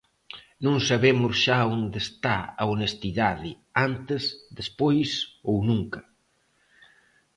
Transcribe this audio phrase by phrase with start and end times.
[0.65, 3.51] Non sabemos xa onde está a honestidade,
[3.87, 4.23] antes,
[4.59, 5.09] despois
[5.49, 6.01] ou nunca.